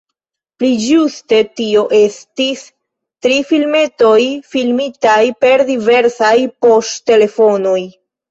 Pli 0.61 0.67
ĝuste 0.83 1.39
tio 1.59 1.83
estis 1.97 2.63
tri 3.27 3.37
filmetoj, 3.51 4.17
filmitaj 4.55 5.19
per 5.45 5.65
diversaj 5.69 6.33
poŝtelefonoj. 6.67 7.79